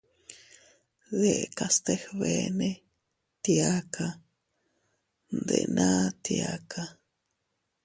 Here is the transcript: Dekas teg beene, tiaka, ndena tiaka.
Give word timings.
Dekas 1.21 1.75
teg 1.85 2.01
beene, 2.19 2.69
tiaka, 3.43 4.05
ndena 5.35 5.89
tiaka. 6.23 6.81